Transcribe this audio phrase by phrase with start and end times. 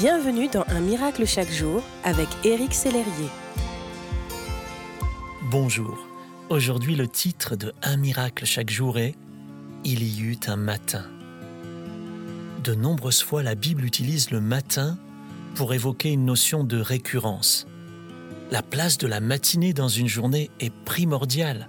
[0.00, 3.28] Bienvenue dans Un miracle chaque jour avec Éric Sellerier.
[5.50, 6.06] Bonjour.
[6.48, 9.14] Aujourd'hui, le titre de Un miracle chaque jour est
[9.84, 11.04] Il y eut un matin.
[12.64, 14.96] De nombreuses fois, la Bible utilise le matin
[15.54, 17.66] pour évoquer une notion de récurrence.
[18.50, 21.68] La place de la matinée dans une journée est primordiale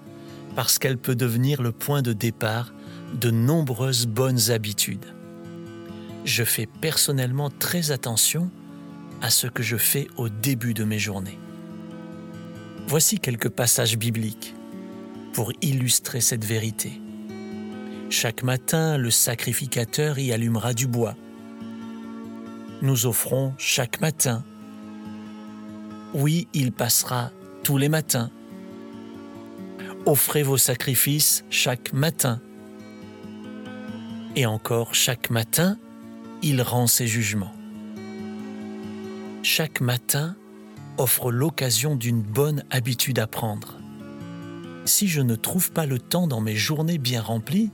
[0.55, 2.71] parce qu'elle peut devenir le point de départ
[3.13, 5.13] de nombreuses bonnes habitudes.
[6.23, 8.51] Je fais personnellement très attention
[9.21, 11.39] à ce que je fais au début de mes journées.
[12.87, 14.55] Voici quelques passages bibliques
[15.33, 17.01] pour illustrer cette vérité.
[18.09, 21.15] Chaque matin, le sacrificateur y allumera du bois.
[22.81, 24.43] Nous offrons chaque matin.
[26.13, 27.31] Oui, il passera
[27.63, 28.29] tous les matins.
[30.05, 32.41] Offrez vos sacrifices chaque matin.
[34.35, 35.77] Et encore chaque matin,
[36.43, 37.53] il rend ses jugements.
[39.43, 40.35] Chaque matin
[40.97, 43.77] offre l'occasion d'une bonne habitude à prendre.
[44.85, 47.71] Si je ne trouve pas le temps dans mes journées bien remplies,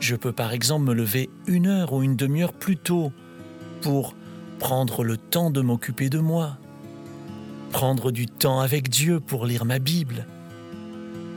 [0.00, 3.12] je peux par exemple me lever une heure ou une demi-heure plus tôt
[3.80, 4.14] pour
[4.58, 6.58] prendre le temps de m'occuper de moi,
[7.72, 10.26] prendre du temps avec Dieu pour lire ma Bible,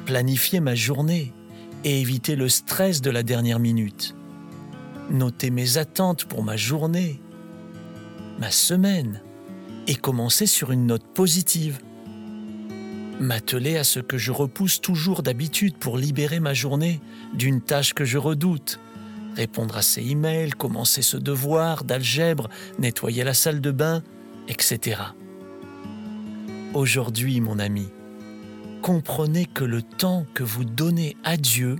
[0.05, 1.33] planifier ma journée
[1.83, 4.15] et éviter le stress de la dernière minute
[5.09, 7.21] noter mes attentes pour ma journée,
[8.39, 9.21] ma semaine,
[9.87, 11.79] et commencer sur une note positive.
[13.19, 17.01] M'atteler à ce que je repousse toujours d'habitude pour libérer ma journée
[17.33, 18.79] d'une tâche que je redoute.
[19.35, 24.03] Répondre à ses emails, commencer ce devoir d'algèbre, nettoyer la salle de bain,
[24.47, 25.01] etc.
[26.73, 27.89] Aujourd'hui, mon ami,
[28.81, 31.77] comprenez que le temps que vous donnez à Dieu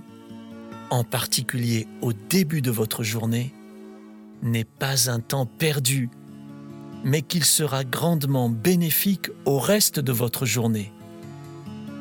[0.90, 3.54] en particulier au début de votre journée,
[4.42, 6.10] n'est pas un temps perdu,
[7.04, 10.92] mais qu'il sera grandement bénéfique au reste de votre journée.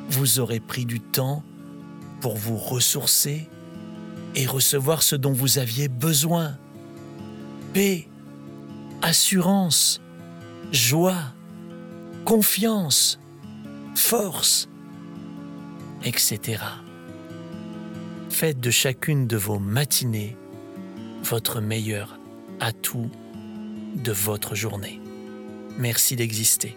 [0.10, 1.44] Vous aurez pris du temps
[2.22, 3.48] pour vous ressourcer
[4.36, 6.58] et recevoir ce dont vous aviez besoin.
[7.74, 8.08] Paix,
[9.02, 10.02] assurance,
[10.72, 11.34] joie,
[12.26, 13.20] confiance,
[13.96, 14.70] force,
[16.04, 16.60] etc.
[18.40, 20.38] Faites de chacune de vos matinées
[21.24, 22.18] votre meilleur
[22.62, 23.12] atout
[23.96, 25.02] de votre journée.
[25.78, 26.74] Merci d'exister.